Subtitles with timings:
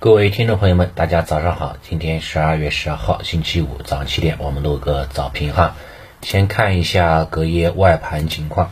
[0.00, 1.76] 各位听众朋友们，大家早上好。
[1.82, 5.76] 今天十二月十二号，星期五早上七点，我们录个早评哈。
[6.22, 8.70] 先看一下隔夜外盘情况，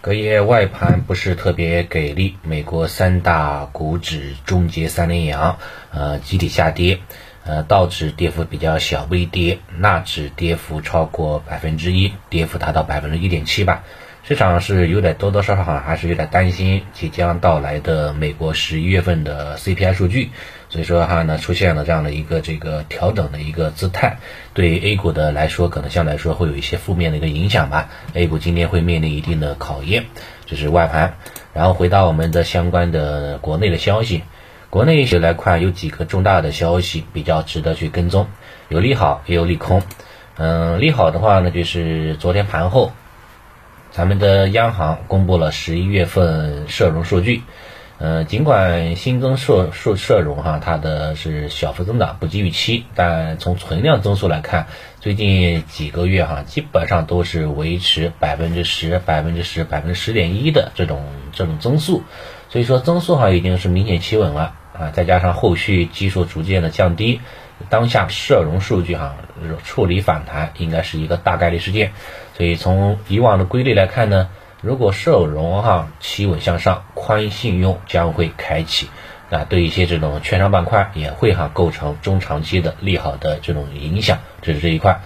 [0.00, 2.38] 隔夜外盘不是特别给力。
[2.42, 5.58] 美国三大股指终结三连阳，
[5.92, 7.00] 呃，集体下跌。
[7.44, 13.84] 呃，道指跌幅比较小，微跌；纳指跌幅超过百分之一，跌幅达到百分之一点七吧。
[14.22, 20.30] 市场是有点多多少少还是有点担心即将到来的美国十一月份的 CPI 数据，
[20.70, 24.18] 所以说哈呢出现了这样的一个这个调整的一个姿态，
[24.54, 27.90] 对 A 股的来说可能相对来说会有一些负面的一个影响吧。
[28.14, 30.06] A 股今天会面临一定的考验，
[30.46, 31.16] 这是外盘。
[31.52, 34.22] 然后回到我们的相关的国内的消息，
[34.70, 38.28] 国内来看有几个重大的消息比较值得去跟踪，
[38.68, 39.82] 有利好也有利空。
[40.36, 42.92] 嗯，利好的话呢就是昨天盘后。
[43.92, 47.42] 咱们的央行公布了十一月份社融数据，
[48.00, 54.68] 呃，尽管新增社社社融哈，它的是小幅增长，不及预期，但从存量增速来看，
[55.00, 62.02] 最近几个月哈，基本上都是维持百分之十、百分之十、百分之十点一的这种这种增速，
[62.48, 67.20] 所以说增速哈已经是明显企稳了啊，再加上后续基数逐渐的降低。
[67.68, 69.16] 当下社融数据哈
[69.62, 71.92] 处理反弹应该是一个大概率事件，
[72.34, 74.30] 所以从以往的规律来看呢，
[74.62, 78.90] 如果社融哈企稳向上，宽信用将会开启，
[79.30, 85.00] 啊对一些这种券商板块也会哈构成中长期的利好的这种影响，这是这一块。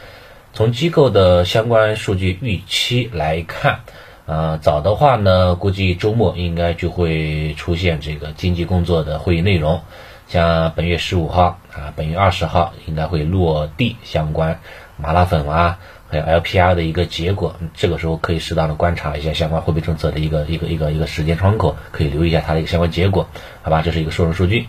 [0.54, 3.80] 从机构的相关数据预期来看，
[4.26, 9.82] 啊早的话呢，估计周末应该就会出现这个经济工作的会议内容。
[10.26, 14.58] 像本月十五号啊，本月二十号应该会落地相关
[14.96, 15.78] 麻辣粉啊，
[16.22, 23.28] LPR 的一个结果，这个时候可以适当的观察一下相关货币政策的一个一个一个一个时间窗口，可以留意一下它的一个相关结果，
[23.62, 23.82] 好吧？
[23.82, 24.68] 这是一个收容数据。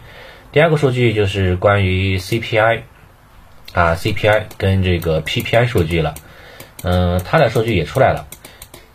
[0.52, 2.82] 第二个数据就是关于 CPI
[3.74, 6.16] 啊，CPI 跟这个 PPI 数据了，
[6.84, 8.28] 嗯，它的数据也出来了。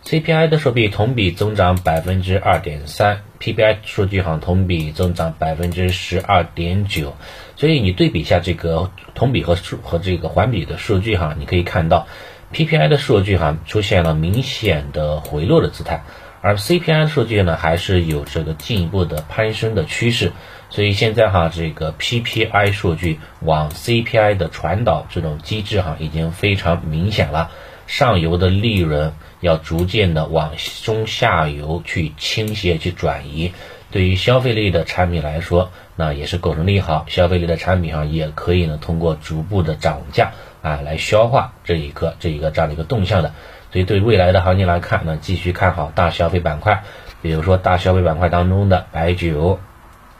[0.03, 7.15] CPI 的数据同比增长百分之二点三，PPI 数据哈同比增长百分之十二点九，
[7.55, 12.07] 所以你对比一下这个同比和数和这个环比的数据哈，你可以看到
[12.53, 16.03] PPI 的数据哈出现了明显的回落的姿态，
[16.41, 20.33] 而 CPI 数据呢还是有这个进一步的攀升的趋势，
[20.69, 27.51] 所以现在哈这个 PPI 数据往 CPI 的传导这种机制哈已经非常明显了。
[27.87, 33.51] 上游的利润要逐渐的往中下游去倾斜、去转移，
[33.91, 37.05] 对于消费类的产品来说，那也是构成利好。
[37.09, 43.33] 消费类的产品哈也可以呢，通过逐步的涨价啊，来消化这一个这一个这样的一个动向的。
[43.71, 46.83] 所以对未来的行情来看呢，继续看好大消费板块，
[47.21, 49.59] 比如说大消费板块当中的白酒、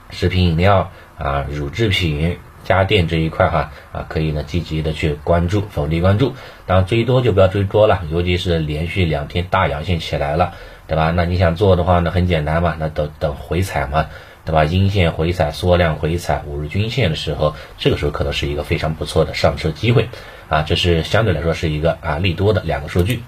[0.10, 2.40] 食品饮料啊、乳制品。
[2.64, 6.36] 家电这一块哈啊，可以呢积极的去关注，逢低关注。
[6.68, 10.54] 当然追多就不要追多了，尤其是连续两天大阳线起来了，
[10.86, 11.10] 对吧？
[11.10, 14.06] 那你想做的话呢，很简单嘛，那等等回踩嘛，
[14.46, 14.64] 对吧？
[14.64, 20.10] 阴线回踩、缩量回踩五日均线的时候，这个时候可能是一个非常不错的上车机会
[20.50, 20.64] 啊。
[20.64, 23.24] 这是相对来说是一个啊利多的两个数据。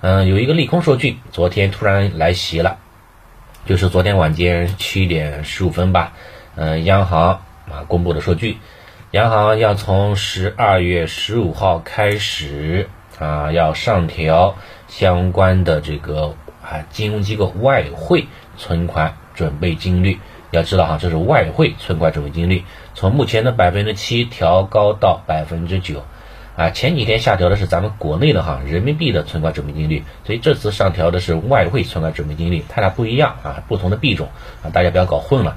[0.00, 2.78] 嗯，有一个利空数据，昨天突然来袭了，
[3.66, 6.12] 就是昨天晚间七点十五分吧，
[6.56, 7.42] 嗯，央行。
[7.64, 8.58] 啊，公布的数据，
[9.12, 14.56] 央行要从十二月十五号开始啊，要上调
[14.86, 18.26] 相关的这个啊金融机构外汇
[18.58, 20.18] 存款准备金率。
[20.56, 26.04] 要知道哈，这是外汇存款准备金率，从目前的百分之七调高到百分之九。
[26.56, 34.28] 啊，前几天下调的是咱们国内的哈人民币的存款准备金率，所以这次上调的是外汇存款准备金率，它俩不一样啊，不同的币种
[34.62, 35.56] 啊，大家不要搞混了。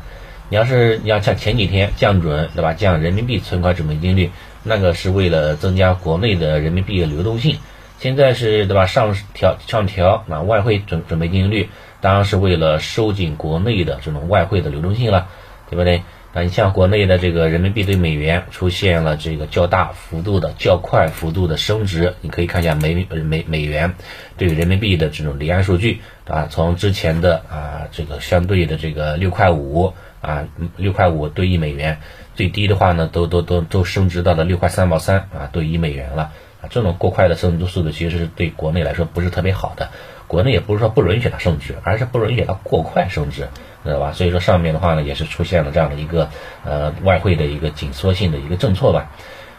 [0.49, 2.73] 你要是你要像前几天降准，对吧？
[2.73, 4.31] 降人民币存款准备金率，
[4.63, 7.57] 那个是为了增加国内的人民币的流动性。
[7.99, 8.87] 现在是对吧？
[8.87, 11.69] 上调上调啊，外汇准准备金率，
[12.01, 15.27] 当然是为了收紧国内的这种外汇的流动性了，
[15.69, 16.03] 对不对？
[16.33, 23.95] 那你像国内的这个人民币对美元出现了这个较大幅度的、较快幅度的升值，你可以看一下美美美元
[24.37, 29.93] 对人民币的这种离岸数据，啊，从之前的啊这个相对的这个六块五。
[30.19, 31.99] 啊，六块五兑一美元，
[32.33, 36.69] 最低的话呢，都都都都升值到了六块三毛三啊，兑一美元了啊。
[36.69, 39.89] 这种过快的升值速度，其实是对国内来说不是特别好的。
[40.27, 43.47] 国内也不是说不允许它升值，而是不允许它过快升值，
[43.83, 44.11] 知道吧？
[44.11, 46.29] 所以说上面的话呢，也是出现了这样的一个
[46.65, 49.11] 呃外汇的一个紧缩性的一个政策吧，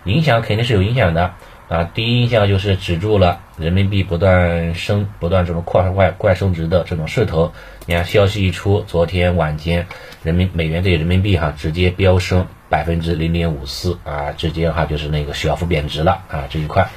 [0.05, 1.33] 影响肯定是有影响的。
[1.69, 7.53] 啊，第一印象就是止住了人民币不断升、不断这种快快快升值的这种势头。
[7.85, 9.87] 你看消息一出，昨天晚间
[10.23, 16.89] 人民美元对人民币哈直接飙升百分之零点五四啊，直接哈就是那个小幅贬值了啊这一块。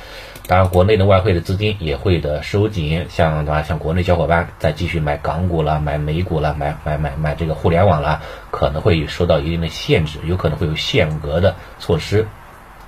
[0.47, 3.63] 当然，国内的外汇的资金也会的收紧，像对吧？
[3.63, 12.27] 像国内小伙伴再继续买港股了、买美股了、买买买买这个互联网了，可能会受到一定的限制，有可能会有限额的措施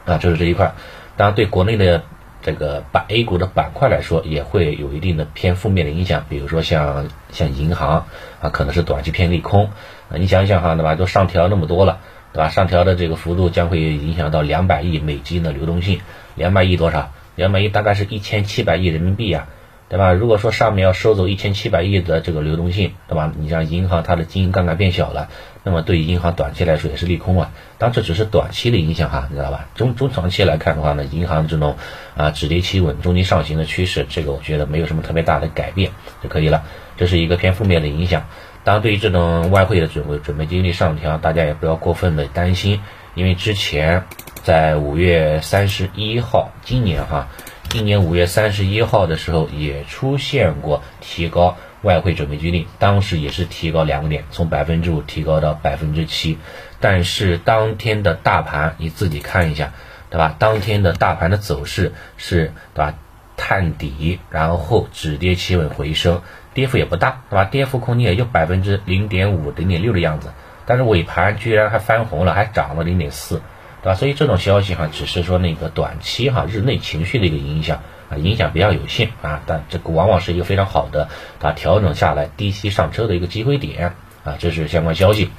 [0.05, 0.73] 啊，这是这一块。
[1.15, 2.03] 当然，对国内的
[2.41, 8.07] 这个板 A 股的板块来说，也会有一定的偏负面的影响，比如说像像银行
[8.41, 9.67] 啊，可能是短期偏利空
[10.09, 10.17] 啊。
[10.17, 10.95] 你想想哈，对吧？
[10.95, 11.99] 都上调那么多了，
[12.33, 12.49] 对吧？
[12.49, 16.01] 上调的这个幅度将会影响到两百亿美金的流动性，
[16.35, 17.11] 两百亿多少？
[17.35, 19.47] 两百亿大概是一千七百亿人民币呀，
[19.89, 20.13] 对吧？
[20.13, 23.31] 如果说上面要收走一千七百亿的这个流动性，对吧？
[23.37, 25.29] 你像银行它的经营杠杆变小了，
[25.63, 27.51] 那么对银行短期来说也是利空啊。
[27.77, 29.67] 当然这只是短期的影响哈，你知道吧？
[29.75, 31.75] 中中长期来看的话呢，银行这种
[32.15, 35.91] 啊止跌企稳、中期上行的趋势，这个我觉得没有什么特别大的改变
[36.21, 36.63] 就可以了。
[36.97, 38.25] 这是一个偏负面的影响。
[38.63, 42.81] 当对于这种外汇的准备准备金率上调，大家也不要过分的担心，
[43.15, 44.03] 因为之前。
[44.43, 47.29] 在五月三十一号，今年哈，
[47.69, 56.37] 今年五月三十一号的时候也出现过提高外汇准备金率，当时也是提高两个点，从百分之五提高到百分之七。
[56.81, 59.71] 但是当天的大盘你自己看一下，
[60.09, 60.35] 对吧？
[60.37, 62.95] 当天的大盘的走势是，对吧？
[63.37, 66.21] 探底，然后止跌企稳回升，
[66.53, 67.45] 跌幅也不大，对吧？
[67.45, 70.31] 跌幅空间也就百分之零点五、零点六的样子。
[70.65, 73.41] 但是尾盘居然还翻红了，还涨了零点四。
[73.81, 73.95] 对吧？
[73.95, 81.09] 所以这种消息哈，只是说那个短期哈日内情绪的一个影响啊，影响比较有限啊，但这个往往是一个非常好的
[81.41, 85.31] 啊调整下来低吸上车的一个机会点啊，这是相关消息。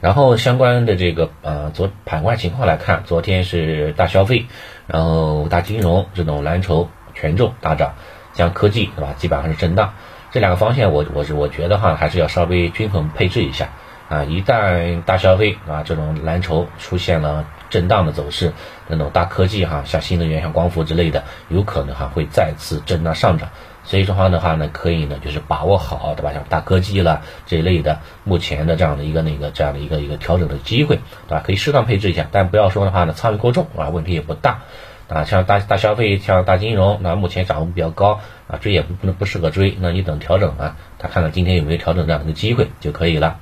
[0.00, 4.46] 然后相关的这个呃昨盘块情况来看，昨天是大消费，
[4.86, 7.94] 然后大金融这种蓝筹权重大涨，
[8.34, 9.94] 像科技对吧，基本上是震荡。
[10.30, 13.70] 这两个方向我我是我觉得哈，还是要稍微均衡配置一下。
[14.06, 18.52] 啊，一旦大消费啊这种蓝筹出现了震荡的走势，
[18.86, 23.48] 那种大科技哈，像新能源、像光伏之类的，有可能哈会再次震荡上涨。
[23.82, 26.34] 所以说话的话呢，可以呢就是把握好，对吧？
[26.34, 30.96] 像大科技了这一类的，目前的这样的一个那个这样的一个一个调整的机会，
[31.26, 31.42] 对吧？
[31.44, 34.60] 可以适当配置一下，但不要说的话呢仓位过重啊，问题也不大。
[35.08, 43.38] 啊，像大大消费，像大金融，那目前涨幅比较高啊，追也不不能不适合追，那你等调整啊，他看看今天有没有调整这样的一个机会就可以了。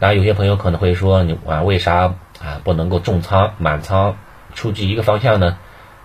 [0.00, 4.16] 那，有些朋友可能会说，你啊，为啥啊不能够重仓满仓
[4.54, 5.56] 出击一个方向呢？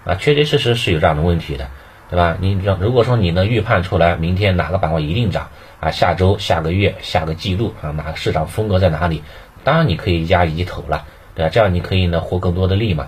[0.06, 1.70] 啊，确确实实是有这样的问题的，
[2.10, 2.38] 对吧？
[2.40, 5.50] 你让如果说你能预判出来明天哪个板块一定涨
[5.80, 9.24] 啊，下周、下个月、下个季度啊，哪个市场风格在哪里？
[9.64, 11.06] 当然你可以压一头了，
[11.36, 11.50] 对吧？
[11.50, 13.08] 这样你可以呢获更多的利嘛。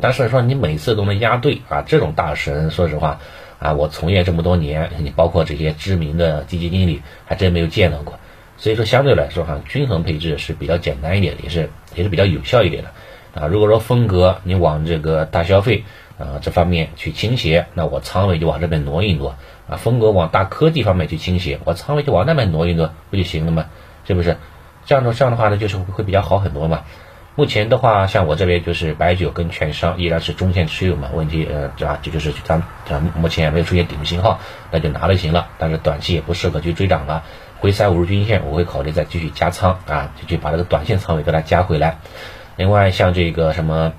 [0.00, 3.20] 但是说你每次都能压对啊，这种大神，说实话
[3.58, 8.18] 啊，我从业这么多年，你包括这些知名的基金经理，还真没有见到过。
[8.56, 13.46] 所以说，相对来说哈，均衡配置是比较简单一点，也是也是比较有效一点的啊。
[13.46, 15.84] 如果说风格你往这个大消费
[16.18, 19.36] 啊这方面去倾斜，那我仓位就往这边挪一挪
[19.68, 19.76] 啊。
[19.76, 23.66] 风格往大科技方面去倾斜，我仓位就往那边挪一挪，不就行了吗？
[24.06, 24.36] 是不是？
[24.86, 26.82] 这样的这样的话呢，就是会比较好很多嘛。
[27.36, 34.38] 目前的话，像我这边就是白酒跟券商依然是中线持有嘛，问题呃，对吧这就是咱咱目前没有出现顶部信号，
[34.70, 35.48] 那就拿了行了。
[35.58, 37.24] 但是短期也不适合去追涨了。
[37.58, 41.98] 回三五日均线，我会考虑再继续加仓啊，就去把这个短线仓位给它加回来。
[42.56, 43.94] 另外，像这个什么，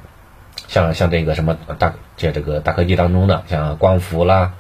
[0.68, 4.54] 像像这个什么大这这个大科技当中的，像光伏啦，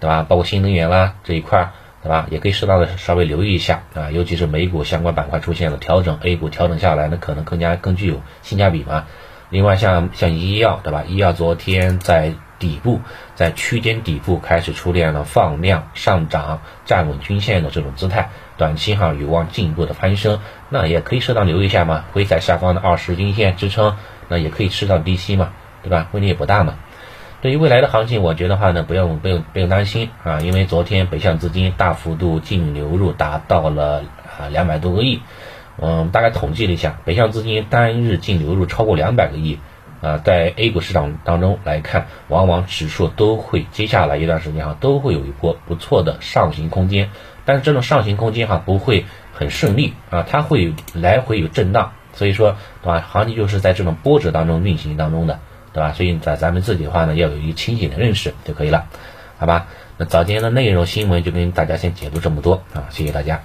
[0.00, 0.26] 对吧？
[0.28, 2.26] 包括新能源啦这一块，对吧？
[2.30, 9.06] 也可以适当的稍微留意一下啊，尤其是美股相关板块出现了调整，A 股调整下来，那可能更加更具有性价比嘛。
[9.50, 11.04] 另外，像像医药，对吧？
[11.06, 12.34] 医药昨天在。
[12.58, 13.00] 底部
[13.36, 22.04] 在区间底部开始出现了放量上涨、站稳均线的这种姿态，短期哈有望进一步的攀升，那也可以适当留意一下嘛。
[22.12, 23.96] 会在下方的二十均线支撑，
[24.26, 25.52] 那也可以适当低吸嘛，
[25.84, 26.08] 对吧？
[26.10, 26.74] 问题也不大嘛。
[27.40, 34.02] 对于未来的行情，我觉得话呢，不用不用不用担心啊，因为昨天北向资金大幅度净流入达到了
[34.38, 35.20] 啊两百多个亿，
[35.80, 39.58] 嗯，大概统计了一下，北向资金单日净流入超过两百个亿。
[40.00, 47.10] 啊，在 A 股市场当中来看，往往指数都会接下来一段时间哈，都会有一波不错的上行空间。
[47.44, 51.90] 但是这种上行空间哈，不会很顺利啊，它会来回有震荡。
[52.12, 53.00] 所以说，对吧？
[53.00, 55.40] 行情就是在这种波折当中运行当中的，
[55.78, 55.92] 对吧？
[55.92, 58.86] 所以在咱们自己的话呢，要有一个清醒的认识就可以了，
[59.38, 59.68] 好吧？
[59.96, 63.40] 那早间的内容新闻就跟大家先解读这么多啊，谢谢大家。